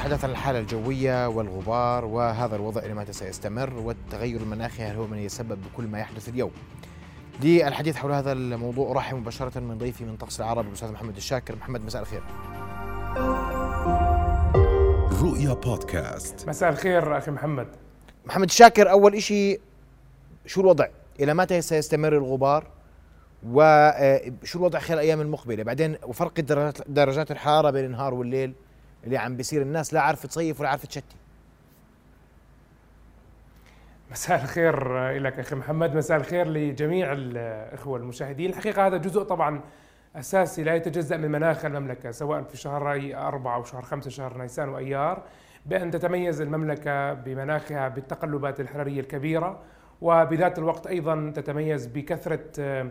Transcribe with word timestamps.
نتحدث 0.00 0.24
عن 0.24 0.30
الحالة 0.30 0.58
الجوية 0.58 1.28
والغبار 1.28 2.04
وهذا 2.04 2.56
الوضع 2.56 2.80
إلى 2.80 2.94
متى 2.94 3.12
سيستمر 3.12 3.74
والتغير 3.74 4.40
المناخي 4.40 4.82
هل 4.82 4.96
هو 4.96 5.06
من 5.06 5.18
يتسبب 5.18 5.58
بكل 5.62 5.84
ما 5.84 5.98
يحدث 5.98 6.28
اليوم؟ 6.28 6.50
للحديث 7.42 7.96
حول 7.96 8.12
هذا 8.12 8.32
الموضوع 8.32 8.90
أرحب 8.90 9.16
مباشرة 9.16 9.60
من 9.60 9.78
ضيفي 9.78 10.04
من 10.04 10.16
طقس 10.16 10.40
العرب 10.40 10.66
الأستاذ 10.66 10.92
محمد 10.92 11.16
الشاكر. 11.16 11.56
محمد 11.56 11.84
مساء 11.84 12.02
الخير. 12.02 12.22
رؤيا 15.22 15.54
بودكاست. 15.54 16.48
مساء 16.48 16.70
الخير 16.70 17.18
أخي 17.18 17.30
محمد. 17.30 17.68
محمد 18.26 18.48
الشاكر 18.48 18.90
أول 18.90 19.14
إشي 19.14 19.58
شو 20.46 20.60
الوضع؟ 20.60 20.86
إلى 21.20 21.34
متى 21.34 21.60
سيستمر 21.60 22.12
الغبار؟ 22.12 22.66
وشو 23.46 24.58
الوضع 24.58 24.78
خلال 24.78 24.98
الأيام 24.98 25.20
المقبلة 25.20 25.62
بعدين 25.62 25.96
وفرق 26.02 26.40
درجات 26.40 26.90
درجات 26.90 27.30
الحرارة 27.30 27.70
بين 27.70 27.84
النهار 27.84 28.14
والليل؟ 28.14 28.54
اللي 29.04 29.16
عم 29.16 29.36
بيصير 29.36 29.62
الناس 29.62 29.94
لا 29.94 30.00
عارفة 30.00 30.28
تصيف 30.28 30.60
ولا 30.60 30.68
عارفة 30.68 30.88
تشتي. 30.88 31.16
مساء 34.10 34.42
الخير 34.42 35.08
لك 35.18 35.38
أخي 35.38 35.56
محمد 35.56 35.96
مساء 35.96 36.16
الخير 36.16 36.48
لجميع 36.48 37.12
الأخوة 37.12 37.98
المشاهدين. 37.98 38.50
الحقيقة 38.50 38.86
هذا 38.86 38.96
جزء 38.96 39.22
طبعا 39.22 39.60
أساسي 40.16 40.62
لا 40.62 40.74
يتجزأ 40.74 41.16
من 41.16 41.30
مناخ 41.30 41.64
المملكة 41.64 42.10
سواء 42.10 42.42
في 42.42 42.56
شهر 42.56 43.12
أربعة 43.14 43.54
أو 43.56 43.64
شهر 43.64 43.82
خمسة 43.82 44.10
شهر 44.10 44.38
نيسان 44.38 44.68
وأيار 44.68 45.22
بأن 45.66 45.90
تتميز 45.90 46.40
المملكة 46.40 47.12
بمناخها 47.12 47.88
بالتقلبات 47.88 48.60
الحرارية 48.60 49.00
الكبيرة 49.00 49.60
وبذات 50.00 50.58
الوقت 50.58 50.86
أيضا 50.86 51.32
تتميز 51.36 51.86
بكثرة 51.86 52.44
آه، 52.58 52.90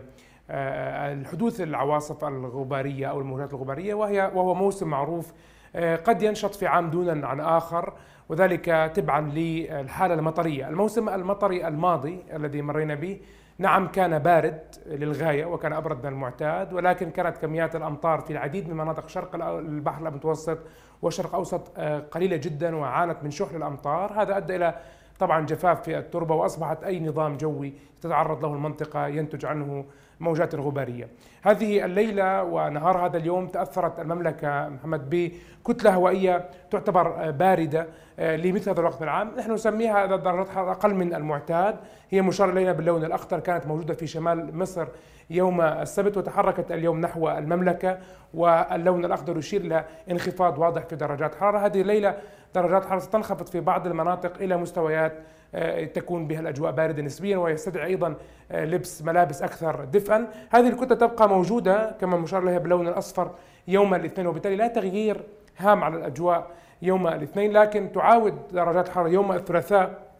آه، 0.50 1.12
الحدوث 1.12 1.60
العواصف 1.60 2.24
الغبارية 2.24 3.06
أو 3.06 3.20
الموجات 3.20 3.54
الغبارية 3.54 3.94
وهي 3.94 4.20
وهو 4.34 4.54
موسم 4.54 4.88
معروف 4.88 5.32
قد 5.76 6.22
ينشط 6.22 6.54
في 6.54 6.66
عام 6.66 6.90
دونا 6.90 7.26
عن 7.26 7.40
آخر 7.40 7.92
وذلك 8.28 8.92
تبعا 8.94 9.20
للحالة 9.20 10.14
المطرية، 10.14 10.68
الموسم 10.68 11.08
المطري 11.08 11.68
الماضي 11.68 12.24
الذي 12.32 12.62
مرينا 12.62 12.94
به 12.94 13.20
نعم 13.58 13.88
كان 13.88 14.18
بارد 14.18 14.60
للغاية 14.86 15.44
وكان 15.44 15.72
أبرد 15.72 16.06
من 16.06 16.12
المعتاد 16.12 16.72
ولكن 16.72 17.10
كانت 17.10 17.36
كميات 17.36 17.76
الأمطار 17.76 18.20
في 18.20 18.32
العديد 18.32 18.68
من 18.68 18.76
مناطق 18.76 19.08
شرق 19.08 19.44
البحر 19.44 20.08
المتوسط 20.08 20.58
والشرق 21.02 21.28
الاوسط 21.28 21.72
آه، 21.76 21.98
قليلة 21.98 22.36
جدا 22.36 22.76
وعانت 22.76 23.16
من 23.22 23.30
شح 23.30 23.50
الأمطار، 23.50 24.22
هذا 24.22 24.36
أدى 24.36 24.56
إلى 24.56 24.74
طبعا 25.18 25.46
جفاف 25.46 25.82
في 25.82 25.98
التربة 25.98 26.34
وأصبحت 26.34 26.84
أي 26.84 27.00
نظام 27.00 27.36
جوي 27.36 27.72
تتعرض 28.00 28.44
له 28.44 28.54
المنطقة 28.54 29.06
ينتج 29.06 29.46
عنه 29.46 29.84
موجات 30.20 30.54
غبارية. 30.54 31.08
هذه 31.42 31.84
الليلة 31.84 32.42
ونهار 32.42 33.06
هذا 33.06 33.16
اليوم 33.16 33.46
تأثرت 33.46 34.00
المملكة 34.00 34.68
محمد 34.68 35.10
بكتله 35.10 35.94
هوائية 35.94 36.48
تعتبر 36.70 37.30
باردة 37.30 37.86
آه، 38.18 38.36
لمثل 38.36 38.70
هذا 38.70 38.80
الوقت 38.80 39.02
العام، 39.02 39.32
نحن 39.38 39.52
نسميها 39.52 40.06
درجات 40.06 40.48
حراره 40.48 40.70
أقل 40.70 40.94
من 40.94 41.14
المعتاد، 41.14 41.76
هي 42.10 42.22
مشار 42.22 42.50
إلينا 42.50 42.72
باللون 42.72 43.04
الأخضر 43.04 43.40
كانت 43.40 43.66
موجودة 43.66 43.94
في 43.94 44.06
شمال 44.06 44.58
مصر 44.58 44.86
يوم 45.30 45.60
السبت 45.60 46.16
وتحركت 46.16 46.72
اليوم 46.72 47.00
نحو 47.00 47.28
المملكة 47.28 47.98
واللون 48.34 49.04
الأخضر 49.04 49.38
يشير 49.38 49.60
إلى 49.60 49.84
انخفاض 50.10 50.58
واضح 50.58 50.84
في 50.84 50.96
درجات 50.96 51.34
الحراره، 51.34 51.58
هذه 51.58 51.80
الليلة 51.80 52.14
درجات 52.54 52.82
الحراره 52.82 53.00
ستنخفض 53.00 53.46
في 53.46 53.60
بعض 53.60 53.86
المناطق 53.86 54.32
إلى 54.40 54.56
مستويات 54.56 55.12
تكون 55.94 56.26
بها 56.26 56.40
الأجواء 56.40 56.72
بارده 56.72 57.02
نسبيا 57.02 57.36
ويستدعي 57.36 57.86
أيضا 57.86 58.14
آه، 58.50 58.64
لبس 58.64 59.02
ملابس 59.02 59.42
أكثر 59.42 59.84
دفئا، 59.84 60.28
هذه 60.50 60.68
الكتلة 60.68 60.96
تبقى 60.96 61.28
موجودة 61.28 61.96
كما 62.00 62.16
مشار 62.16 62.42
اليها 62.42 62.58
باللون 62.58 62.88
الأصفر 62.88 63.30
يوم 63.68 63.94
الاثنين 63.94 64.26
وبالتالي 64.26 64.56
لا 64.56 64.66
تغيير 64.66 65.22
هام 65.58 65.84
على 65.84 65.96
الأجواء 65.96 66.50
يوم 66.82 67.06
الاثنين 67.06 67.52
لكن 67.52 67.92
تعاود 67.92 68.34
درجات 68.52 68.86
الحرارة 68.88 69.08
يوم 69.08 69.32
الثلاثاء 69.32 70.10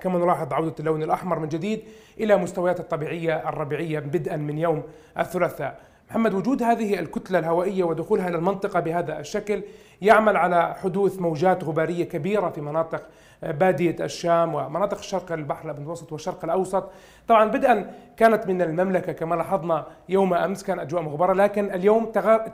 كما 0.00 0.18
نلاحظ 0.18 0.52
عودة 0.52 0.74
اللون 0.80 1.02
الأحمر 1.02 1.38
من 1.38 1.48
جديد 1.48 1.82
إلى 2.20 2.36
مستويات 2.36 2.80
الطبيعية 2.80 3.48
الربيعية 3.48 3.98
بدءا 3.98 4.36
من 4.36 4.58
يوم 4.58 4.82
الثلاثاء. 5.18 5.80
محمد 6.10 6.34
وجود 6.34 6.62
هذه 6.62 6.98
الكتلة 6.98 7.38
الهوائية 7.38 7.84
ودخولها 7.84 8.28
إلى 8.28 8.36
المنطقة 8.36 8.80
بهذا 8.80 9.20
الشكل 9.20 9.62
يعمل 10.02 10.36
على 10.36 10.74
حدوث 10.74 11.18
موجات 11.18 11.64
غبارية 11.64 12.04
كبيرة 12.04 12.48
في 12.48 12.60
مناطق 12.60 13.02
بادية 13.42 13.96
الشام 14.00 14.54
ومناطق 14.54 14.98
الشرق 14.98 15.32
البحر 15.32 15.70
المتوسط 15.70 16.12
والشرق 16.12 16.44
الأوسط. 16.44 16.90
طبعا 17.28 17.44
بدءا 17.44 17.90
كانت 18.16 18.46
من 18.46 18.62
المملكة 18.62 19.12
كما 19.12 19.34
لاحظنا 19.34 19.86
يوم 20.08 20.34
أمس 20.34 20.62
كان 20.62 20.78
أجواء 20.78 21.02
مغبرة 21.02 21.32
لكن 21.32 21.70
اليوم 21.70 22.06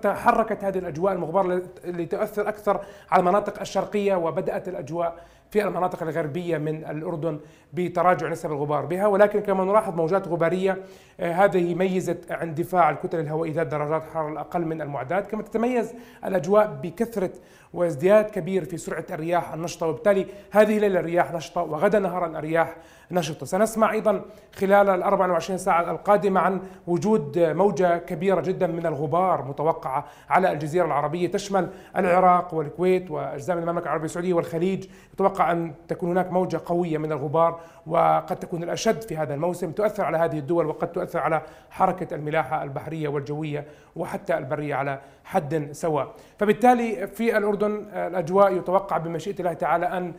تحركت 0.02 0.64
هذه 0.64 0.78
الأجواء 0.78 1.12
المغبرة 1.12 1.62
لتؤثر 1.84 2.48
أكثر 2.48 2.80
على 3.10 3.20
المناطق 3.20 3.60
الشرقية 3.60 4.14
وبدأت 4.14 4.68
الأجواء 4.68 5.14
في 5.50 5.64
المناطق 5.64 6.02
الغربية 6.02 6.58
من 6.58 6.84
الأردن 6.84 7.40
بتراجع 7.72 8.28
نسب 8.28 8.52
الغبار 8.52 8.86
بها 8.86 9.06
ولكن 9.06 9.40
كما 9.40 9.64
نلاحظ 9.64 9.94
موجات 9.94 10.28
غبارية 10.28 10.78
آه، 11.20 11.32
هذه 11.32 11.74
ميزت 11.74 12.30
اندفاع 12.30 12.90
الكتل 12.90 13.20
الهوائية 13.20 13.52
ذات 13.52 13.66
درجات 13.66 14.02
حرارة 14.14 14.32
الأقل 14.32 14.64
من 14.64 14.82
المعدات 14.82 15.26
كما 15.26 15.42
تتميز 15.42 15.94
الأجواء 16.24 16.80
بكثرة 16.82 17.30
وازدياد 17.74 18.30
كبير 18.30 18.64
في 18.64 18.76
سرعة 18.76 19.04
الرياح 19.10 19.52
النشطة 19.52 19.86
وبالتالي 19.86 20.26
هذه 20.50 20.76
الليلة 20.76 21.00
الرياح 21.00 21.32
نشطة 21.32 21.62
وغدا 21.62 21.98
نهارا 21.98 22.26
الرياح 22.26 22.76
نشطة. 23.10 23.46
سنسمع 23.46 23.92
أيضا 23.92 24.24
خلال 24.54 24.88
ال 24.88 25.02
24 25.02 25.58
ساعة 25.58 25.90
القادمة 25.90 26.40
عن 26.40 26.60
وجود 26.86 27.38
موجة 27.38 27.98
كبيرة 27.98 28.40
جدا 28.40 28.66
من 28.66 28.86
الغبار 28.86 29.44
متوقعة 29.44 30.06
على 30.28 30.52
الجزيرة 30.52 30.84
العربية 30.84 31.30
تشمل 31.30 31.68
العراق 31.96 32.54
والكويت 32.54 33.10
وأجزاء 33.10 33.56
من 33.56 33.62
المملكة 33.62 33.84
العربية 33.84 34.04
السعودية 34.04 34.34
والخليج 34.34 34.86
يتوقع 35.14 35.45
أن 35.52 35.74
تكون 35.88 36.10
هناك 36.10 36.32
موجة 36.32 36.60
قوية 36.66 36.98
من 36.98 37.12
الغبار 37.12 37.60
وقد 37.86 38.36
تكون 38.36 38.62
الأشد 38.62 39.02
في 39.02 39.16
هذا 39.16 39.34
الموسم. 39.34 39.72
تؤثر 39.72 40.04
على 40.04 40.18
هذه 40.18 40.38
الدول 40.38 40.66
وقد 40.66 40.92
تؤثر 40.92 41.18
على 41.18 41.42
حركة 41.70 42.14
الملاحة 42.14 42.62
البحرية 42.62 43.08
والجوية 43.08 43.66
وحتى 43.96 44.38
البرية 44.38 44.74
على 44.74 45.00
حد 45.24 45.68
سواء. 45.72 46.14
فبالتالي 46.38 47.06
في 47.06 47.36
الأردن 47.36 47.86
الأجواء 47.92 48.56
يتوقع 48.56 48.98
بمشيئة 48.98 49.38
الله 49.38 49.52
تعالى 49.52 49.86
أن 49.86 50.06
آه، 50.06 50.12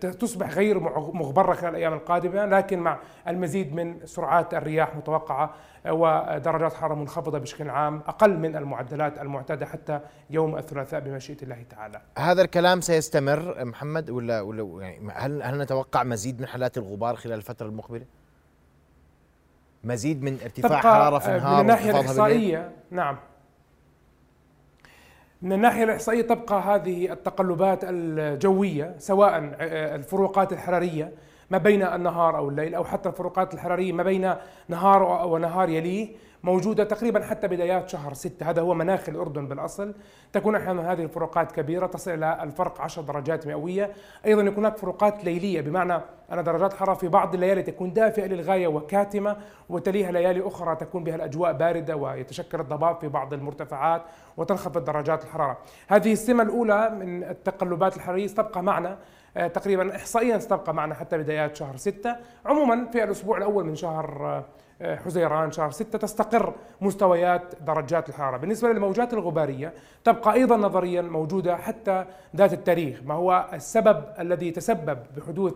تصبح 0.00 0.50
غير 0.50 0.80
مغبرة 1.12 1.54
خلال 1.54 1.70
الأيام 1.70 1.92
القادمة 1.92 2.46
لكن 2.46 2.78
مع 2.78 2.98
المزيد 3.28 3.74
من 3.74 4.06
سرعات 4.06 4.54
الرياح 4.54 4.96
متوقعة 4.96 5.54
ودرجات 5.86 6.74
حرارة 6.74 6.94
منخفضة 6.94 7.38
بشكل 7.38 7.70
عام 7.70 8.02
أقل 8.06 8.38
من 8.38 8.56
المعدلات 8.56 9.18
المعتادة 9.18 9.66
حتى 9.66 10.00
يوم 10.30 10.56
الثلاثاء 10.56 11.00
بمشيئة 11.00 11.42
الله 11.42 11.64
تعالى. 11.70 12.00
هذا 12.18 12.42
الكلام 12.42 12.80
سيستمر 12.80 13.64
محمد 13.64 14.10
ولا 14.10 14.40
ولا 14.40 14.82
يعني 14.82 15.12
هل 15.12 15.42
هل 15.42 15.58
نتوقع 15.58 16.02
مزيد 16.02 16.40
من 16.40 16.46
حالات 16.46 16.78
الغبار 16.78 17.16
خلال 17.16 17.34
الفترة 17.34 17.66
المقبلة؟ 17.66 18.04
مزيد 19.84 20.22
من 20.22 20.38
ارتفاع 20.42 20.80
حرارة 20.80 21.18
في 21.18 21.28
النهار 21.36 21.54
من 21.54 21.60
الناحية 21.60 21.90
الإحصائية 21.90 22.72
نعم. 22.90 23.16
من 25.42 25.52
الناحية 25.52 25.84
الإحصائية 25.84 26.22
تبقى 26.22 26.60
هذه 26.62 27.12
التقلبات 27.12 27.80
الجوية 27.84 28.94
سواء 28.98 29.38
الفروقات 29.94 30.52
الحرارية. 30.52 31.12
ما 31.50 31.58
بين 31.58 31.82
النهار 31.82 32.36
أو 32.36 32.48
الليل 32.48 32.74
أو 32.74 32.84
حتى 32.84 33.08
الفروقات 33.08 33.54
الحرارية 33.54 33.92
ما 33.92 34.02
بين 34.02 34.34
نهار 34.68 35.26
ونهار 35.26 35.68
يليه 35.68 36.08
موجودة 36.42 36.84
تقريبا 36.84 37.24
حتى 37.24 37.48
بدايات 37.48 37.88
شهر 37.88 38.14
ستة. 38.14 38.50
هذا 38.50 38.62
هو 38.62 38.74
مناخ 38.74 39.08
الأردن 39.08 39.46
بالأصل. 39.46 39.94
تكون 40.32 40.56
أحيانا 40.56 40.92
هذه 40.92 41.02
الفروقات 41.02 41.52
كبيرة 41.52 41.86
تصل 41.86 42.10
إلى 42.10 42.42
الفرق 42.42 42.80
10 42.80 43.02
درجات 43.02 43.46
مئوية. 43.46 43.90
أيضا 44.26 44.42
يكون 44.42 44.64
هناك 44.64 44.76
فروقات 44.76 45.24
ليلية 45.24 45.60
بمعنى 45.60 46.00
أن 46.32 46.44
درجات 46.44 46.72
الحرارة 46.72 46.94
في 46.94 47.08
بعض 47.08 47.34
الليالي 47.34 47.62
تكون 47.62 47.92
دافئة 47.92 48.26
للغاية 48.26 48.66
وكاتمة 48.66 49.36
وتليها 49.68 50.12
ليالي 50.12 50.46
أخرى 50.46 50.76
تكون 50.76 51.04
بها 51.04 51.14
الأجواء 51.14 51.52
باردة 51.52 51.96
ويتشكل 51.96 52.60
الضباب 52.60 53.00
في 53.00 53.08
بعض 53.08 53.32
المرتفعات 53.32 54.02
وتنخفض 54.36 54.84
درجات 54.84 55.24
الحرارة. 55.24 55.58
هذه 55.88 56.12
السمة 56.12 56.42
الأولى 56.42 56.90
من 56.90 57.24
التقلبات 57.24 57.96
الحرارية 57.96 58.26
ستبقى 58.26 58.62
معنا 58.62 58.98
تقريبا 59.34 59.96
إحصائيا 59.96 60.38
ستبقى 60.38 60.74
معنا 60.74 60.94
حتى 60.94 61.18
بدايات 61.18 61.56
شهر 61.56 61.76
ستة. 61.76 62.16
عموما 62.46 62.86
في 62.92 63.04
الأسبوع 63.04 63.38
الأول 63.38 63.64
من 63.64 63.76
شهر 63.76 64.42
آه، 64.82 64.96
حزيران 64.96 65.52
شهر 65.52 65.70
ستة 65.70 65.98
تستقر 65.98 66.54
مستويات 66.80 67.42
درجات 67.66 68.08
الحرارة. 68.08 68.36
بالنسبة 68.36 68.68
للموجات 68.68 69.14
الغبارية 69.14 69.72
تبقى 70.04 70.34
أيضا 70.34 70.56
نظريا 70.56 71.02
موجودة 71.02 71.56
حتى 71.56 72.04
ذات 72.36 72.52
التاريخ 72.52 73.00
ما 73.04 73.14
هو 73.14 73.48
السبب 73.52 74.04
الذي 74.18 74.50
تسبب 74.50 74.98
بحدوث 75.16 75.54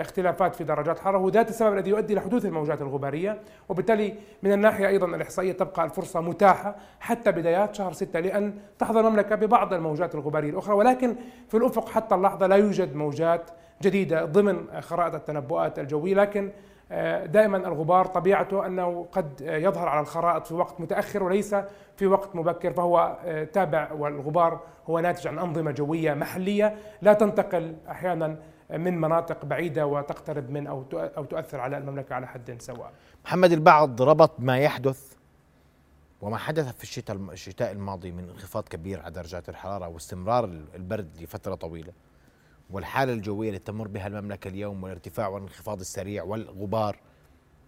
اختلافات 0.00 0.54
في 0.54 0.64
درجات 0.64 0.96
الحرارة 0.96 1.18
هو 1.18 1.28
ذات 1.28 1.48
السبب 1.48 1.72
الذي 1.72 1.90
يؤدي 1.90 2.12
إلى 2.12 2.20
حدوث 2.20 2.44
الموجات 2.44 2.82
الغبارية. 2.82 3.40
وبالتالي 3.68 4.14
من 4.42 4.52
الناحية 4.52 4.88
أيضا 4.88 5.06
الإحصائية 5.06 5.52
تبقى 5.52 5.84
الفرصة 5.84 6.20
متاحة 6.20 6.76
حتى 7.00 7.32
بدايات 7.32 7.74
شهر 7.74 7.92
ستة 7.92 8.20
لأن 8.20 8.54
تحظى 8.78 9.00
المملكة 9.00 9.36
ببعض 9.36 9.72
الموجات 9.72 10.14
الغبارية 10.14 10.50
الأخرى. 10.50 10.74
ولكن 10.74 11.16
في 11.48 11.56
الأفق 11.56 11.88
حتى 11.88 12.14
اللحظة 12.14 12.46
لا 12.46 12.56
يوجد 12.56 12.96
موجات 12.96 13.50
جديدة 13.82 14.24
ضمن 14.24 14.66
خرائط 14.80 15.14
التنبؤات 15.14 15.78
الجوية. 15.78 16.14
لكن 16.14 16.50
آه، 16.92 17.26
دائما 17.26 17.56
الغبار 17.56 18.06
طبيعته 18.06 18.66
أنه 18.66 19.06
قد 19.12 19.40
يظهر 19.40 19.88
على 19.88 20.00
الخرائط 20.00 20.46
في 20.46 20.54
وقت 20.54 20.80
متأخر 20.80 21.22
وليس 21.22 21.54
في 21.96 22.06
وقت 22.06 22.36
مبكر 22.36 22.72
فهو 22.72 23.16
آه، 23.24 23.44
تابع 23.44 23.92
والغبار 23.92 24.60
هو 24.90 24.98
ناتج 24.98 25.26
عن 25.28 25.38
أنظمة 25.38 25.70
جوية 25.70 26.14
محلية 26.14 26.74
لا 27.02 27.12
تنتقل 27.12 27.76
أحيانا 27.90 28.36
من 28.70 29.00
مناطق 29.00 29.44
بعيدة 29.44 29.86
وتقترب 29.86 30.50
من 30.50 30.66
أو 30.66 30.84
أو 30.92 31.24
تؤثر 31.24 31.60
على 31.60 31.78
المملكة 31.78 32.14
على 32.14 32.26
حد 32.26 32.62
سواء. 32.62 32.92
محمد 33.24 33.52
البعض 33.52 34.02
ربط 34.02 34.40
ما 34.40 34.58
يحدث 34.58 35.12
وما 36.20 36.36
حدث 36.36 36.76
في 36.76 36.82
الشتاء 36.82 37.16
الشتاء 37.16 37.72
الماضي 37.72 38.12
من 38.12 38.28
انخفاض 38.28 38.68
كبير 38.68 39.00
على 39.00 39.10
درجات 39.10 39.48
الحرارة 39.48 39.88
واستمرار 39.88 40.44
البرد 40.74 41.08
لفترة 41.20 41.54
طويلة 41.54 41.92
والحالة 42.70 43.12
الجوية 43.12 43.50
التي 43.50 43.64
تمر 43.64 43.88
بها 43.88 44.06
المملكة 44.06 44.48
اليوم 44.48 44.82
والارتفاع 44.82 45.28
والانخفاض 45.28 45.80
السريع 45.80 46.22
والغبار 46.22 46.96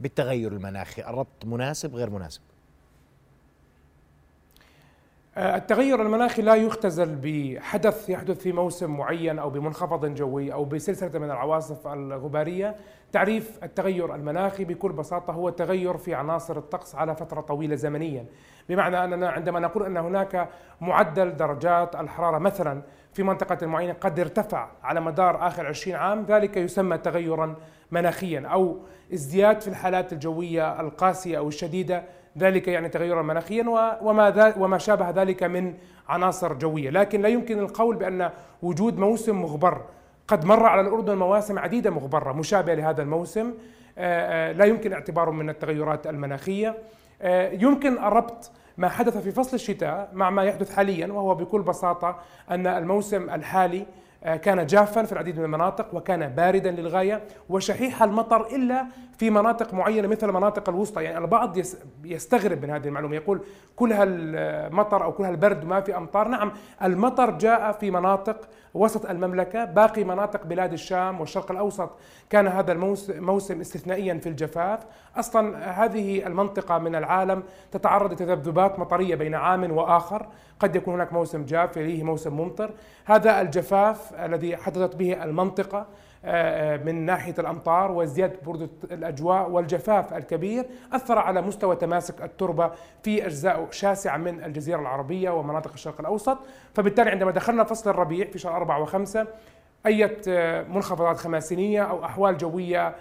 بالتغير 0.01 0.53
المناخي 0.53 1.03
الربط 1.03 1.45
مناسب 1.45 1.95
غير 1.95 2.11
مناسب 2.11 2.41
التغير 5.39 6.03
المناخي 6.03 6.43
لا 6.43 6.55
يختزل 6.55 7.17
بحدث 7.23 8.11
يحدث 8.11 8.39
في 8.39 8.53
موسم 8.53 8.97
معين 8.97 9.39
أو 9.39 9.51
بمنخفض 9.51 10.15
جوي 10.15 10.53
أو 10.53 10.65
بسلسلة 10.65 11.19
من 11.19 11.31
العواصف 11.31 11.87
الغبارية. 11.87 12.77
تعريف 13.13 13.59
التغير 13.63 14.15
المناخي 14.15 14.65
بكل 14.65 14.93
بساطة 14.93 15.33
هو 15.33 15.51
تغير 15.51 15.97
في 15.97 16.15
عناصر 16.15 16.59
الطقس 16.59 16.95
على 16.95 17.15
فترة 17.15 17.41
طويلة 17.41 17.75
زمنيا. 17.75 18.25
بمعنى 18.69 19.05
أننا 19.05 19.29
عندما 19.29 19.61
نقول 19.61 19.87
أن 19.87 19.97
هناك 19.97 20.49
معدل 20.81 21.37
درجات 21.37 21.97
الحرارة 21.97 22.39
مثلا 22.39 22.83
في 23.13 23.23
منطقة 23.23 23.67
معينة 23.67 23.93
قد 23.93 24.21
ارتفع 24.21 24.69
على 24.83 25.01
مدار 25.01 25.47
آخر 25.47 25.67
20 25.67 25.97
عام 25.97 26.25
ذلك 26.29 26.57
يسمى 26.57 26.99
تغيرا 26.99 27.57
مناخيا 27.91 28.47
أو 28.47 28.79
ازدياد 29.15 29.61
في 29.61 29.69
الحالات 29.69 30.13
الجوية 30.13 30.81
القاسية 30.81 31.39
أو 31.39 31.49
الشديدة 31.49 32.03
ذلك 32.39 32.69
يعني 32.69 32.89
تغيرا 32.89 33.23
مناخيا 33.23 33.65
وما 34.03 34.55
وما 34.57 34.79
شابه 34.79 35.11
ذلك 35.11 35.43
من 35.43 35.75
عناصر 36.09 36.53
جوية، 36.53 36.91
لكن 36.91 37.23
لا 37.23 37.29
يمكن 37.29 37.59
القول 37.59 37.97
بأن 37.97 38.31
وجود 38.63 38.99
موسم 38.99 39.43
مغبر. 39.43 39.81
قد 40.29 40.45
مر 40.45 40.67
على 40.67 40.81
الأردن 40.81 41.15
مواسم 41.15 41.59
عديدة 41.59 41.91
مغبرة 41.91 42.33
مشابهة 42.33 42.75
لهذا 42.75 43.03
الموسم. 43.03 43.55
آه، 43.99 44.51
آه، 44.51 44.53
لا 44.53 44.65
يمكن 44.65 44.93
اعتباره 44.93 45.31
من 45.31 45.51
التغيرات 45.51 46.07
المناخية. 46.07 46.75
آه، 47.23 47.51
يمكن 47.53 47.99
الربط 47.99 48.51
ما 48.79 48.89
حدث 48.89 49.17
في 49.17 49.31
فصل 49.31 49.55
الشتاء 49.55 50.11
مع 50.13 50.31
ما 50.31 50.45
يحدث 50.45 50.77
حاليا 50.77 51.07
وهو 51.07 51.35
بكل 51.35 51.63
بساطة 51.63 52.19
أن 52.51 52.67
الموسم 52.67 53.31
الحالي 53.31 53.87
كان 54.23 54.67
جافا 54.67 55.03
في 55.03 55.13
العديد 55.13 55.39
من 55.39 55.45
المناطق 55.45 55.95
وكان 55.95 56.29
باردا 56.29 56.71
للغاية 56.71 57.23
وشحيح 57.49 58.03
المطر 58.03 58.47
إلا 58.47 58.87
في 59.19 59.31
مناطق 59.31 59.75
معينة 59.75 60.09
مثل 60.09 60.29
المناطق 60.29 60.69
الوسطى. 60.69 61.03
يعني 61.03 61.19
البعض 61.19 61.57
يستغرب 62.05 62.63
من 62.63 62.71
هذه 62.71 62.89
المعلومة 62.89 63.17
يقول 63.17 63.41
كل 63.77 63.93
هالمطر 63.93 65.05
أو 65.05 65.13
كل 65.13 65.25
هالبرد 65.25 65.65
ما 65.65 65.81
في 65.81 65.97
أمطار. 65.97 66.29
نعم 66.29 66.53
المطر 66.83 67.31
جاء 67.31 67.73
في 67.73 67.91
مناطق 67.91 68.49
وسط 68.75 69.11
المملكة 69.11 69.65
باقي 69.65 70.05
مناطق 70.05 70.47
بلاد 70.47 70.73
الشام 70.73 71.21
والشرق 71.21 71.51
الأوسط. 71.51 71.91
كان 72.31 72.47
هذا 72.47 72.73
الموسم 72.73 73.61
استثنائيا 73.61 74.19
في 74.19 74.29
الجفاف. 74.29 74.81
أصلا 75.17 75.71
هذه 75.85 76.27
المنطقة 76.27 76.79
من 76.79 76.95
العالم 76.95 77.43
تتعرض 77.73 78.13
لتذبذبات 78.13 78.79
مطرية 78.79 79.15
بين 79.15 79.35
عام 79.35 79.73
وآخر. 79.73 80.27
قد 80.61 80.77
يكون 80.77 80.95
هناك 80.95 81.13
موسم 81.13 81.45
جاف 81.45 81.77
يليه 81.77 82.03
موسم 82.03 82.33
ممطر. 82.37 82.71
هذا 83.05 83.41
الجفاف 83.41 84.15
الذي 84.15 84.57
حدثت 84.57 84.97
به 84.97 85.25
المنطقة 85.25 85.87
آه، 86.25 86.75
آه، 86.75 86.77
من 86.77 86.95
ناحية 86.95 87.35
الأمطار 87.39 87.91
وازدياد 87.91 88.37
برودة 88.45 88.69
الأجواء 88.93 89.51
والجفاف 89.51 90.15
الكبير 90.15 90.67
أثر 90.93 91.19
على 91.19 91.43
مستوى 91.43 91.77
تماسك 91.77 92.23
التربة 92.23 92.71
في 93.03 93.27
أجزاء 93.27 93.69
شاسعة 93.71 94.17
من 94.17 94.45
الجزيرة 94.45 94.81
العربية 94.81 95.31
ومناطق 95.31 95.73
الشرق 95.73 96.01
الأوسط. 96.01 96.39
فبالتالي 96.75 97.11
عندما 97.11 97.31
دخلنا 97.31 97.65
فصل 97.65 97.91
الربيع 97.91 98.27
في 98.31 98.39
شهر 98.39 98.57
أربعة 98.57 98.83
وخمسة 98.83 99.27
أي 99.87 100.17
آه، 100.29 100.63
منخفضات 100.63 101.17
خماسينية 101.17 101.83
أو 101.83 102.05
أحوال 102.05 102.37
جوية 102.37 102.95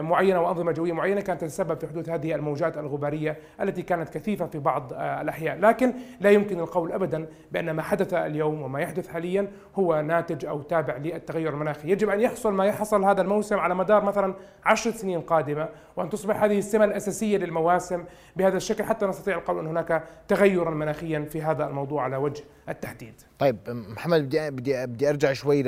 معينة 0.00 0.40
وانظمه 0.40 0.72
جوية 0.72 0.92
معينة 0.92 1.20
كانت 1.20 1.40
تتسبب 1.40 1.78
في 1.80 1.86
حدوث 1.86 2.08
هذه 2.08 2.34
الموجات 2.34 2.78
الغبارية 2.78 3.36
التي 3.60 3.82
كانت 3.82 4.08
كثيفة 4.08 4.46
في 4.46 4.58
بعض 4.58 4.92
آه، 4.92 5.20
الاحياء، 5.20 5.58
لكن 5.58 5.92
لا 6.20 6.30
يمكن 6.30 6.60
القول 6.60 6.92
ابدا 6.92 7.26
بأن 7.52 7.70
ما 7.70 7.82
حدث 7.82 8.14
اليوم 8.14 8.62
وما 8.62 8.80
يحدث 8.80 9.08
حاليا 9.08 9.48
هو 9.74 10.00
ناتج 10.00 10.46
أو 10.46 10.62
تابع 10.62 10.96
للتغير 10.96 11.52
المناخي، 11.52 11.90
يجب 11.90 12.08
أن 12.08 12.20
يحصل 12.20 12.52
ما 12.52 12.66
يحصل 12.66 13.04
هذا 13.04 13.22
الموسم 13.22 13.58
على 13.58 13.74
مدار 13.74 14.04
مثلا 14.04 14.34
عشر 14.64 14.90
سنين 14.90 15.20
قادمة 15.20 15.68
وأن 15.96 16.08
تصبح 16.10 16.42
هذه 16.42 16.58
السمة 16.58 16.84
الأساسية 16.84 17.38
للمواسم 17.38 18.04
بهذا 18.36 18.56
الشكل 18.56 18.84
حتى 18.84 19.06
نستطيع 19.06 19.38
القول 19.38 19.58
أن 19.58 19.66
هناك 19.66 20.04
تغيرا 20.28 20.70
مناخيا 20.70 21.20
في 21.20 21.42
هذا 21.42 21.66
الموضوع 21.66 22.02
على 22.02 22.16
وجه 22.16 22.42
التحديد. 22.68 23.14
طيب 23.38 23.56
محمد 23.68 24.22
بدي 24.22 24.50
بدي 24.50 24.86
بدي 24.86 25.10
أرجع 25.10 25.32
شوي 25.32 25.62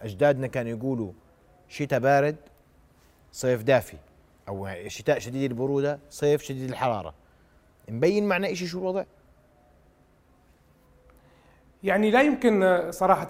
لاجدادنا 0.00 0.46
كانوا 0.46 0.70
يقولوا 0.70 1.12
شتاء 1.68 2.00
بارد 2.00 2.36
صيف 3.32 3.62
دافي. 3.62 3.96
أو 4.48 4.68
شتاء 4.86 5.18
شديد 5.18 5.50
البرودة 5.50 5.98
صيف 6.10 6.42
شديد 6.42 6.70
الحرارة. 6.70 7.14
مبين 7.88 8.28
معنا 8.28 8.54
شيء 8.54 8.66
شو 8.68 8.78
الوضع؟ 8.78 9.04
يعني 11.82 12.10
لا 12.10 12.22
يمكن 12.22 12.86
صراحة 12.90 13.28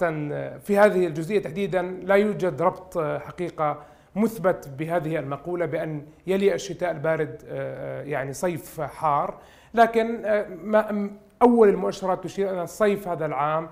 في 0.58 0.78
هذه 0.78 1.06
الجزئية 1.06 1.42
تحديدا 1.42 1.82
لا 1.82 2.14
يوجد 2.14 2.62
ربط 2.62 2.98
حقيقة 2.98 3.82
مثبت 4.16 4.68
بهذه 4.68 5.18
المقولة 5.18 5.66
بأن 5.66 6.06
يلي 6.26 6.54
الشتاء 6.54 6.90
البارد 6.90 7.42
يعني 8.06 8.32
صيف 8.32 8.80
حار. 8.80 9.38
لكن 9.74 10.24
أول 11.42 11.68
المؤشرات 11.68 12.24
تشير 12.24 12.50
أن 12.50 12.58
الصيف 12.58 13.08
هذا 13.08 13.26
العام. 13.26 13.64
آه، 13.64 13.70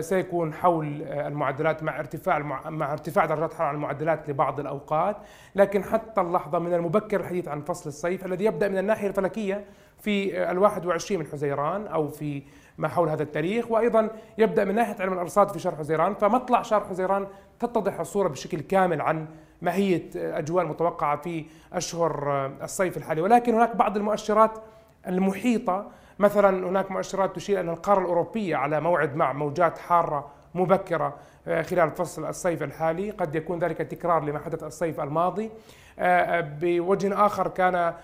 سيكون 0.00 0.52
حول 0.52 1.02
آه، 1.02 1.28
المعدلات 1.28 1.82
مع 1.82 1.98
ارتفاع 1.98 2.38
مع 2.70 2.92
ارتفاع 2.92 3.24
درجات 3.24 3.54
حرارة 3.54 3.74
المعدلات 3.74 4.28
لبعض 4.28 4.60
الأوقات، 4.60 5.16
لكن 5.54 5.84
حتى 5.84 6.20
اللحظة 6.20 6.58
من 6.58 6.74
المبكر 6.74 7.20
الحديث 7.20 7.48
عن 7.48 7.60
فصل 7.60 7.88
الصيف 7.88 8.26
الذي 8.26 8.44
يبدأ 8.44 8.68
من 8.68 8.78
الناحية 8.78 9.08
الفلكية 9.08 9.64
في 9.98 10.50
ال 10.50 10.58
21 10.58 11.20
من 11.20 11.26
حزيران 11.26 11.86
أو 11.86 12.08
في 12.08 12.42
ما 12.78 12.88
حول 12.88 13.08
هذا 13.08 13.22
التاريخ. 13.22 13.70
وأيضا 13.70 14.10
يبدأ 14.38 14.64
من 14.64 14.74
ناحية 14.74 14.96
علم 15.00 15.12
الأرصاد 15.12 15.48
في 15.48 15.58
شهر 15.58 15.76
حزيران. 15.76 16.14
فمطلع 16.14 16.62
شهر 16.62 16.84
حزيران 16.84 17.26
تتضح 17.60 18.00
الصورة 18.00 18.28
بشكل 18.28 18.60
كامل 18.60 19.00
عن 19.00 19.26
ماهية 19.62 20.10
الاجواء 20.14 20.64
المتوقعه 20.64 21.16
في 21.16 21.44
أشهر 21.72 22.30
آه، 22.30 22.52
الصيف 22.62 22.96
الحالي. 22.96 23.20
ولكن 23.20 23.54
هناك 23.54 23.76
بعض 23.76 23.96
المؤشرات 23.96 24.58
المحيطة 25.06 25.90
مثلا 26.18 26.68
هناك 26.68 26.90
مؤشرات 26.90 27.36
تشير 27.36 27.60
أن 27.60 27.68
القارة 27.68 28.00
الأوروبية 28.00 28.56
على 28.56 28.80
موعد 28.80 29.16
مع 29.16 29.32
موجات 29.32 29.78
حارة 29.78 30.30
مبكرة 30.54 31.16
آه، 31.48 31.62
خلال 31.62 31.90
فصل 31.90 32.28
الصيف 32.28 32.62
الحالي. 32.62 33.10
قد 33.10 33.34
يكون 33.34 33.58
ذلك 33.58 33.76
تكرار 33.76 34.24
لما 34.24 34.38
حدث 34.38 34.64
الصيف 34.64 35.00
الماضي. 35.00 35.50
آه، 35.98 36.38
آه، 36.38 36.40
بوجه 36.60 37.26
آخر 37.26 37.48
كان 37.48 37.94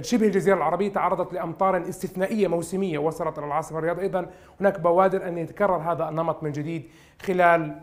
شبه 0.00 0.26
الجزيرة 0.26 0.56
العربية 0.56 0.92
تعرضت 0.92 1.32
لأمطار 1.32 1.88
استثنائية 1.88 2.48
موسمية 2.48 2.98
وصلت 2.98 3.38
إلى 3.38 3.46
العاصمة 3.46 3.78
الرياض. 3.78 3.98
أيضا 4.00 4.26
هناك 4.60 4.80
بوادر 4.80 5.28
أن 5.28 5.38
يتكرر 5.38 5.76
هذا 5.76 6.08
النمط 6.08 6.42
من 6.42 6.52
جديد 6.52 6.90
خلال 7.22 7.74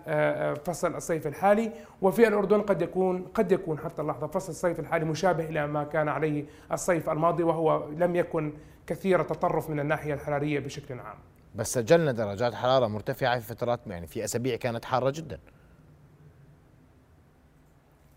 فصل 0.65 0.95
الصيف 0.95 1.27
الحالي. 1.27 1.71
وفي 2.01 2.27
الأردن 2.27 2.61
قد 2.61 2.81
يكون 2.81 3.27
قد 3.33 3.51
يكون 3.51 3.79
حتى 3.79 4.01
اللحظة 4.01 4.27
فصل 4.27 4.49
الصيف 4.51 4.79
الحالي 4.79 5.05
مشابه 5.05 5.43
إلى 5.43 5.67
ما 5.67 5.83
كان 5.83 6.09
عليه 6.09 6.45
الصيف 6.71 7.09
الماضي 7.09 7.43
وهو 7.43 7.83
لم 7.97 8.15
يكن 8.15 8.53
كثير 8.87 9.21
التطرف 9.21 9.69
من 9.69 9.79
الناحية 9.79 10.13
الحرارية 10.13 10.59
بشكل 10.59 10.99
عام. 10.99 11.17
بس 11.55 11.73
سجلنا 11.73 12.11
درجات 12.11 12.53
حرارة 12.53 12.87
مرتفعة 12.87 13.39
في 13.39 13.47
فترات 13.47 13.79
يعني 13.87 14.07
في 14.07 14.23
أسابيع 14.23 14.55
كانت 14.55 14.85
حارة 14.85 15.09
جدا. 15.09 15.39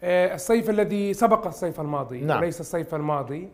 آه، 0.03 0.35
الصيف 0.35 0.71
الذي 0.71 1.15
سبق 1.15 1.47
الصيف 1.47 1.81
الماضي 1.81 2.21
نعم. 2.21 2.39
وليس 2.39 2.61
الصيف 2.61 2.95
الماضي. 2.95 3.49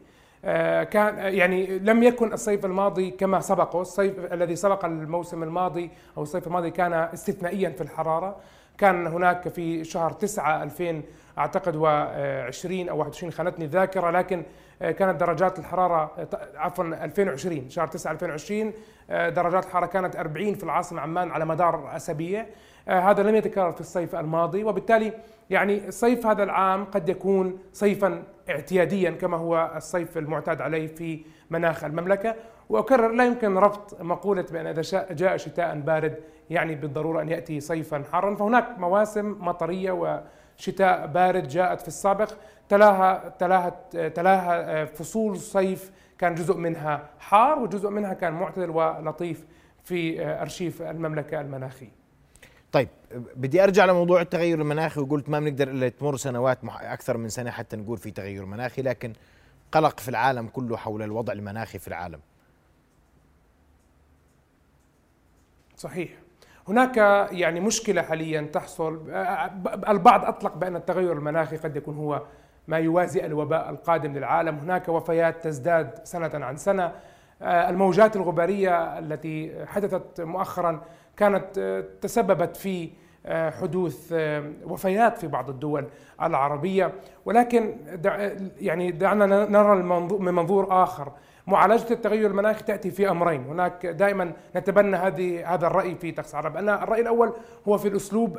آه، 0.45 0.85
كان 0.85 1.35
يعني 1.35 1.79
لم 1.79 2.03
يكن 2.03 2.33
الصيف 2.33 2.65
الماضي 2.65 3.11
كما 3.11 3.41
سبقه. 3.41 3.81
الصيف 3.81 4.33
الذي 4.33 4.57
سبق 4.57 4.85
الموسم 4.85 5.43
الماضي 5.43 5.91
أو 6.17 6.23
الصيف 6.23 6.47
الماضي 6.47 6.71
كان 6.71 6.93
استثنائيا 6.93 7.71
في 7.71 7.81
الحرارة. 7.81 8.37
كان 8.79 9.07
هناك 9.07 9.49
في 9.49 9.85
شهر 9.85 10.13
9 10.13 10.63
2000 10.63 11.03
أعتقد 11.39 11.75
و20 11.75 12.91
أو 12.91 12.99
21 12.99 13.33
خانتني 13.33 13.65
الذاكره 13.65 14.11
لكن 14.11 14.43
كانت 14.81 15.21
درجات 15.21 15.59
الحرارة 15.59 16.13
آه، 16.19 16.29
عفوا 16.57 16.85
2020 16.85 17.71
شهر 17.71 17.87
9 17.87 18.13
2020 18.13 18.73
آه، 19.11 19.29
درجات 19.29 19.65
الحرارة 19.65 19.87
كانت 19.87 20.17
40 20.17 20.55
في 20.55 20.65
العاصمة 20.65 21.01
عمان 21.01 21.31
على 21.31 21.45
مدار 21.45 21.97
أسابيع. 21.97 22.47
هذا 22.87 23.23
لم 23.23 23.35
يتكرر 23.35 23.73
في 23.73 23.81
الصيف 23.81 24.15
الماضي 24.15 24.65
وبالتالي 24.65 25.13
يعني 25.51 25.91
صيف 25.91 26.27
هذا 26.27 26.43
العام 26.43 26.85
قد 26.85 27.09
يكون 27.09 27.59
صيفا 27.73 28.23
اعتياديا 28.51 29.11
كما 29.11 29.37
هو 29.37 29.73
الصيف 29.77 30.19
المعتاد 30.19 30.61
عليه 30.61 30.87
في 30.87 31.25
مناخ 31.51 31.85
المملكة. 31.85 32.35
وأكرر 32.69 33.13
لا 33.13 33.25
يمكن 33.25 33.59
ربط 33.59 34.03
مقولة 34.03 34.47
بأن 34.53 34.67
إذا 34.67 35.07
جاء 35.11 35.37
شتاء 35.37 35.81
بارد 35.81 36.17
يعني 36.51 36.75
بالضرورة 36.75 37.23
أن 37.23 37.29
يأتي 37.29 37.61
صيفا 37.61 38.03
حارا. 38.13 38.35
فهناك 38.35 38.79
مواسم 38.79 39.37
مطرية 39.41 40.23
شتاء 40.57 41.07
بارد 41.07 41.49
جاءت 41.49 41.81
في 41.81 41.89
السابق 41.89 42.33
تلاها 42.69 43.29
تلاها 43.29 43.71
تلاها 44.09 44.85
فصول 44.85 45.39
صيف 45.39 45.93
كان 46.19 46.35
جزء 46.35 46.57
منها 46.57 47.09
حار 47.19 47.59
وجزء 47.59 47.89
منها 47.91 48.15
كان 48.15 48.33
معتدل 48.33 48.71
ولطيف 48.71 49.45
في 49.85 50.27
أرشيف 50.27 50.83
المملكة 50.83 51.41
المناخي. 51.41 51.89
طيب 52.73 52.89
بدي 53.37 53.65
أرجع 53.65 53.85
لموضوع 53.85 54.21
التغير 54.21 54.61
المناخي 54.61 55.01
وقلت 55.01 55.29
ما 55.29 55.41
بنقدر 55.41 55.71
إلا 55.71 55.89
تمر 55.89 56.17
سنوات 56.17 56.59
أكثر 56.65 57.17
من 57.17 57.29
سنة 57.29 57.51
حتى 57.51 57.77
نقول 57.77 57.99
في 57.99 58.11
تغير 58.11 58.45
مناخي 58.45 58.83
لكن 58.83 59.13
قلق 59.73 60.01
في 60.01 60.09
العالم 60.09 60.49
كله 60.49 60.77
حول 60.77 61.03
الوضع 61.03 61.33
المناخي 61.33 61.79
في 61.79 61.89
العالم. 61.89 62.21
صحيح. 65.77 66.11
هناك 66.69 66.97
يعني 67.33 67.61
مشكلة 67.61 68.03
حاليا 68.03 68.41
تحصل. 68.53 69.11
البعض 69.89 70.25
أطلق 70.25 70.57
بأن 70.57 70.77
التغير 70.77 71.13
المناخي 71.13 71.57
قد 71.57 71.77
يكون 71.77 71.97
هو 71.97 72.23
ما 72.69 72.79
يوازي 72.79 73.27
الوباء 73.27 73.71
القادم 73.71 74.13
للعالم. 74.13 74.59
هناك 74.59 74.89
وفيات 74.89 75.45
تزداد 75.45 75.99
سنة 76.05 76.31
عن 76.45 76.57
سنة. 76.57 76.93
الموجات 77.43 78.17
الغبارية 78.17 78.99
التي 78.99 79.67
حدثت 79.67 80.21
مؤخرا 80.21 80.81
كانت 81.17 81.59
تسببت 82.01 82.57
في 82.57 82.91
حدوث 83.61 84.15
وفيات 84.65 85.19
في 85.19 85.27
بعض 85.27 85.51
الدول 85.51 85.87
العربية. 86.23 86.93
ولكن 87.25 87.77
يعني 88.61 88.91
دعنا 88.91 89.27
نرى 89.27 89.77
من 90.19 90.35
منظور 90.35 90.83
آخر. 90.83 91.13
معالجة 91.47 91.93
التغير 91.93 92.31
المناخي 92.31 92.63
تأتي 92.63 92.91
في 92.91 93.11
أمرين. 93.11 93.45
هناك 93.45 93.87
دائما 93.87 94.33
نتبنى 94.57 94.97
هذه 94.97 95.55
هذا 95.55 95.67
الرأي 95.67 95.95
في 95.95 96.13
طقس 96.13 96.35
عرب. 96.35 96.57
أن 96.57 96.69
الرأي 96.69 97.01
الأول 97.01 97.33
هو 97.69 97.79
في 97.79 97.89
الأسلوب 97.89 98.39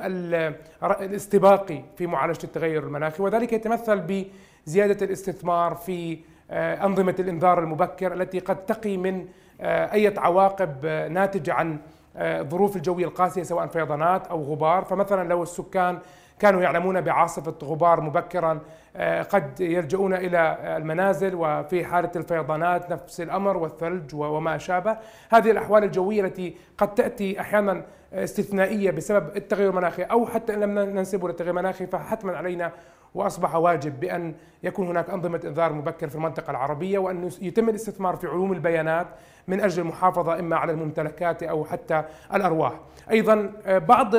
الاستباقي 0.84 1.84
في 1.98 2.08
معالجة 2.08 2.44
التغير 2.44 2.84
المناخي 2.84 3.24
وذلك 3.24 3.54
يتمثل 3.54 4.26
بزيادة 4.68 5.06
الاستثمار 5.06 5.76
في 5.76 6.20
آه، 6.52 6.86
أنظمة 6.86 7.16
الإنذار 7.20 7.60
المبكر 7.60 8.14
التي 8.14 8.40
قد 8.40 8.66
تقي 8.66 8.98
من 8.98 9.28
آه، 9.62 9.94
أي 9.94 10.14
عواقب 10.18 10.86
ناتجة 11.12 11.54
عن 11.54 11.78
الظروف 12.16 12.74
آه، 12.74 12.78
الجوية 12.78 13.06
القاسية 13.06 13.44
سواء 13.44 13.68
فيضانات 13.68 14.28
أو 14.28 14.44
غبار. 14.44 14.84
فمثلا 14.84 15.30
لو 15.30 15.44
السكان 15.44 16.00
كانوا 16.40 16.62
يعلمون 16.62 17.02
بعاصفة 17.02 17.56
غبار 17.64 18.02
مبكرا 18.02 18.60
آه، 18.96 19.22
قد 19.22 19.60
يلجؤون 19.60 20.14
إلى 20.14 20.58
المنازل 20.78 21.36
وفي 21.36 21.86
حالة 21.86 22.12
الفيضانات 22.16 22.92
نفس 22.92 23.22
الأمر 23.22 23.58
والثلج 23.58 24.16
وما 24.16 24.58
شابه 24.58 24.98
هذه 25.30 25.52
الأحوال 25.52 25.84
الجوية 25.84 26.22
التي 26.22 26.56
قد 26.78 26.96
تأتي 26.96 27.40
أحيانا 27.40 27.84
استثنائية 28.14 28.92
بسبب 28.92 29.38
التغير 29.38 29.70
المناخي 29.70 30.04
أو 30.04 30.26
حتى 30.26 30.54
إن 30.54 30.60
لم 30.60 30.80
ننسبه 30.80 31.28
للتغير 31.28 31.52
المناخي 31.52 31.88
فحتما 31.88 32.38
علينا 32.38 32.72
وأصبح 33.16 33.56
واجب 33.56 34.00
بأن 34.00 34.34
يكون 34.64 34.88
هناك 34.88 35.10
أنظمة 35.10 35.42
إنذار 35.46 35.74
مبكر 35.74 36.10
في 36.10 36.16
المنطقة 36.16 36.52
العربية 36.52 37.00
وأن 37.00 37.30
يتم 37.42 37.70
الاستثمار 37.70 38.16
في 38.16 38.28
علوم 38.28 38.54
البيانات 38.54 39.08
من 39.48 39.62
أجل 39.62 39.82
المحافظة 39.82 40.40
إما 40.40 40.56
على 40.56 40.72
الممتلكات 40.72 41.44
أو 41.44 41.66
حتى 41.66 42.04
الأرواح. 42.34 42.74
أيضا 43.12 43.52
آه، 43.66 43.78
بعض 43.78 44.16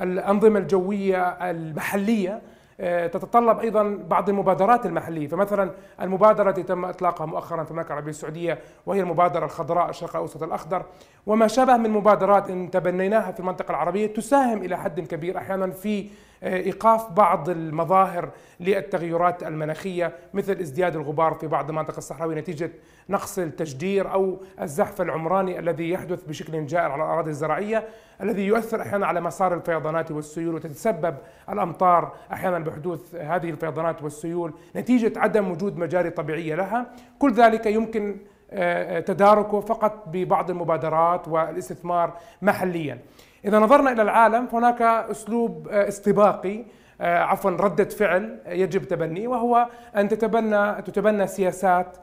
الأنظمة 0.00 0.58
الجوية 0.58 1.28
المحلية 1.28 2.42
آه، 2.80 3.06
تتطلب 3.06 3.58
أيضا 3.58 3.98
بعض 4.08 4.28
المبادرات 4.28 4.86
المحلية. 4.86 5.28
فمثلا 5.28 5.70
المبادرة 6.00 6.48
التي 6.50 6.62
تم 6.62 6.84
إطلاقها 6.84 7.26
مؤخرا 7.26 7.64
في 7.64 7.70
المملكة 7.70 7.88
العربية 7.88 8.10
السعودية 8.10 8.58
وهي 8.86 9.00
المبادرة 9.00 9.44
الخضراء 9.44 9.90
الشرق 9.90 10.10
الأوسط 10.16 10.42
الأخضر. 10.42 10.84
وما 11.26 11.46
شابه 11.46 11.76
من 11.76 11.90
مبادرات 11.90 12.50
إن 12.50 12.70
تبنيناها 12.70 13.32
في 13.32 13.40
المنطقة 13.40 13.70
العربية 13.70 14.06
تساهم 14.06 14.58
إلى 14.58 14.78
حد 14.78 15.00
كبير 15.00 15.38
أحيانا 15.38 15.70
في 15.70 16.10
إيقاف 16.42 17.12
بعض 17.12 17.48
المظاهر 17.48 18.30
للتغيرات 18.60 19.42
المناخية 19.42 20.12
مثل 20.34 20.52
ازدياد 20.52 20.96
الغبار 20.96 21.34
في 21.34 21.46
بعض 21.46 21.68
المناطق 21.68 21.96
الصحراوية 21.96 22.36
نتيجة 22.36 22.70
نقص 23.08 23.38
التشجير 23.38 24.12
أو 24.12 24.40
الزحف 24.60 25.00
العمراني 25.00 25.58
الذي 25.58 25.90
يحدث 25.90 26.24
بشكل 26.24 26.66
جائر 26.66 26.90
على 26.90 27.04
الأراضي 27.04 27.30
الزراعية 27.30 27.88
الذي 28.20 28.42
يؤثر 28.42 28.82
أحيانا 28.82 29.06
على 29.06 29.20
مسار 29.20 29.54
الفيضانات 29.54 30.10
والسيول 30.10 30.54
وتتسبب 30.54 31.16
الأمطار 31.50 32.12
أحيانا 32.32 32.58
بحدوث 32.58 33.14
هذه 33.14 33.50
الفيضانات 33.50 34.02
والسيول 34.02 34.52
نتيجة 34.76 35.12
عدم 35.16 35.50
وجود 35.50 35.78
مجاري 35.78 36.10
طبيعية 36.10 36.54
لها، 36.54 36.86
كل 37.18 37.32
ذلك 37.32 37.66
يمكن 37.66 38.16
آه، 38.54 39.00
تداركه 39.00 39.60
فقط 39.60 40.04
ببعض 40.06 40.50
المبادرات 40.50 41.28
والاستثمار 41.28 42.16
محليا. 42.42 42.98
إذا 43.44 43.58
نظرنا 43.58 43.92
إلى 43.92 44.02
العالم 44.02 44.46
فهناك 44.46 44.82
أسلوب 44.82 45.68
آه، 45.68 45.88
استباقي 45.88 46.64
آه، 47.00 47.18
عفوا 47.18 47.50
ردة 47.50 47.84
فعل 47.84 48.38
يجب 48.46 48.84
تبنيه 48.84 49.28
وهو 49.28 49.68
أن 49.96 50.08
تتبنى 50.08 50.82
تتبنى 50.82 51.26
سياسات 51.26 51.96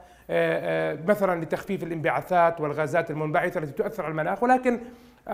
مثلا 1.08 1.42
لتخفيف 1.42 1.84
الانبعاثات 1.84 2.62
والغازات 2.62 3.12
المنبعثة 3.12 3.60
التي 3.60 3.72
تؤثر 3.72 4.04
على 4.04 4.12
المناخ 4.12 4.44
ولكن 4.44 4.80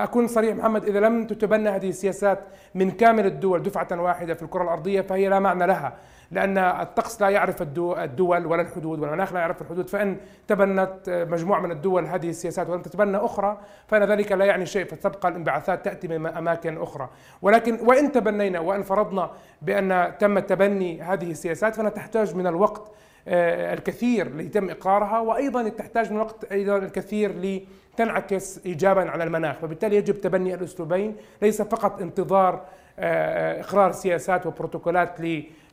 أكون 0.04 0.28
صريح 0.28 0.56
محمد 0.56 0.86
إذا 0.86 1.00
لم 1.00 1.28
تتبنى 1.28 1.70
هذه 1.70 1.90
السياسات 1.90 2.40
من 2.76 2.92
كامل 2.92 3.26
الدول 3.26 3.64
دفعة 3.64 3.88
واحدة 3.92 4.34
في 4.34 4.44
الكرة 4.44 4.64
الأرضية 4.64 5.02
فهي 5.02 5.30
لا 5.30 5.40
معنى 5.40 5.68
لها. 5.68 5.94
لأن 6.32 6.58
الطقس 6.58 7.22
لا 7.22 7.30
يعرف 7.30 7.62
الدول 7.62 8.46
ولا 8.46 8.62
الحدود 8.62 9.00
والمناخ 9.00 9.34
لا 9.34 9.40
يعرف 9.40 9.62
الحدود. 9.62 9.90
فإن 9.90 10.18
تبنت 10.48 11.26
مجموعة 11.30 11.60
من 11.60 11.72
الدول 11.72 12.06
هذه 12.06 12.30
السياسات 12.30 12.70
ولم 12.70 12.82
تتبنى 12.82 13.18
أخرى 13.18 13.58
فإن 13.88 14.04
ذلك 14.04 14.32
لا 14.32 14.46
يعني 14.46 14.66
شيء. 14.66 14.86
فتبقى 14.86 15.30
الانبعاثات 15.30 15.86
تأتي 15.86 16.08
من 16.08 16.28
أماكن 16.28 16.78
أخرى. 16.82 17.10
ولكن 17.42 17.80
وإن 17.84 18.12
تبنينا 18.12 18.60
وإن 18.60 18.84
فرضنا 18.84 19.32
بأن 19.62 20.12
تم 20.20 20.40
تبني 20.40 21.02
هذه 21.02 21.32
السياسات 21.32 21.76
فإنها 21.76 21.92
تحتاج 21.92 22.36
من 22.36 22.48
الوقت 22.48 22.92
آه، 23.28 23.74
الكثير 23.74 24.36
ليتم 24.36 24.70
إقرارها. 24.70 25.20
وأيضا 25.20 25.70
تحتاج 25.70 26.10
من 26.10 26.16
الوقت 26.16 26.44
أيضا 26.52 26.78
الكثير 26.78 27.32
تنعكس 27.98 28.66
ايجابا 28.66 29.10
على 29.10 29.24
المناخ 29.24 29.64
وبالتالي 29.64 29.96
يجب 29.96 30.22
تبني 30.22 30.54
الأسلوبين 30.54 31.16
ليس 31.42 31.62
فقط 31.62 32.02
انتظار 32.02 32.66
آه، 33.00 33.62
إقرار 33.62 33.92
سياسات 33.92 34.46
وبروتوكولات 34.46 35.22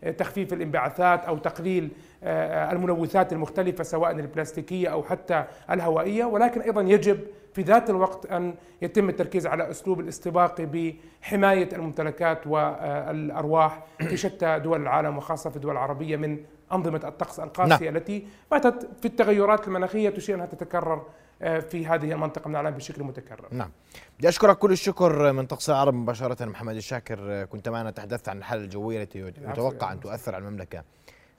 لتخفيف 0.03 0.53
الانبعاثات 0.53 1.25
أو 1.25 1.39
تقليل 1.39 1.91
آه، 2.25 2.73
الملوثات 2.73 3.33
المختلفة 3.33 3.85
سواء 3.85 4.11
البلاستيكية 4.11 4.89
أو 4.89 5.03
حتى 5.03 5.45
الهوائية 5.71 6.25
ولكن 6.25 6.61
أيضا 6.61 6.83
يجب 6.83 7.21
في 7.55 7.63
ذات 7.63 7.91
الوقت 7.91 8.27
أن 8.27 8.55
يتم 8.83 9.09
التركيز 9.09 9.47
على 9.47 9.71
أسلوب 9.71 10.01
الاستباقي 10.01 10.67
بحماية 10.67 11.69
الممتلكات 11.73 12.47
والأرواح 12.47 13.83
في 13.99 14.17
شتى 14.27 14.59
دول 14.59 14.83
العالم 14.83 15.17
وخاصة 15.17 15.51
في 15.51 15.57
الدول 15.57 15.73
العربية 15.73 16.17
من 16.17 16.39
أنظمة 16.73 17.01
الطقس 17.05 17.41
القاسية 17.41 17.85
نعم. 17.91 17.97
التي 17.97 18.27
باتت 18.51 18.89
في 19.01 19.05
التغيرات 19.05 19.69
المناخية 19.69 20.11
تشير 20.11 20.35
أنها 20.35 20.47
تتكرر 20.47 20.95
آه، 20.95 21.03
في 21.43 21.87
هذه 21.87 22.13
المنطقة 22.13 22.49
من 22.49 22.57
العالم 22.57 22.77
بشكل 22.77 23.03
متكرر. 23.03 23.49
نعم. 23.51 23.71
بدي 24.19 24.29
أشكرك 24.29 24.59
كل 24.59 24.73
الشكر 24.73 25.33
من 25.33 25.47
طقس 25.47 25.71
العرب 25.71 25.95
مباشرة 25.95 26.45
محمد 26.45 26.77
الشاكر 26.77 27.19
آه، 27.21 27.45
كنت 27.45 27.69
معنا 27.69 27.91
تحدثت 27.91 28.29
عن 28.29 28.39
الحالة 28.39 28.65
الجوية 28.65 29.03
التي 29.03 29.19
يتوقع 29.19 29.93
أن 29.93 30.01
تؤثر 30.01 30.35
على 30.35 30.45
المملكة 30.47 30.85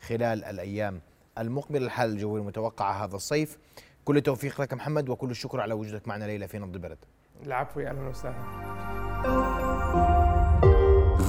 خلال 0.01 0.43
الأيام 0.43 1.01
المقبلة 1.37 1.85
الحاله 1.85 2.13
الجوية 2.13 2.41
المتوقعة 2.41 3.05
هذا 3.05 3.15
الصيف. 3.15 3.57
كل 4.05 4.17
التوفيق 4.17 4.61
لك 4.61 4.73
محمد 4.73 5.09
وكل 5.09 5.31
الشكر 5.31 5.61
على 5.61 5.73
وجودك 5.73 6.07
معنا 6.07 6.25
ليلة 6.25 6.45
في 6.47 6.59
نبض 6.59 6.73
البلد. 6.75 6.97
العفو 7.45 7.79
أهلا 7.79 8.09
وسهلا. 8.09 8.35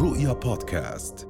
رؤيا 0.02 0.32
بودكاست 0.32 1.28